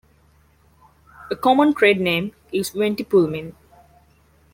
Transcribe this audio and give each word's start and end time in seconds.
A 1.29 1.35
common 1.35 1.75
trade 1.75 2.01
name 2.01 2.31
is 2.51 2.71
Ventipulmin. 2.71 3.53